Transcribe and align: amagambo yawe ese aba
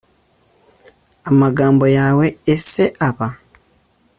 amagambo 1.29 1.85
yawe 1.97 2.25
ese 2.53 2.83
aba 3.07 3.29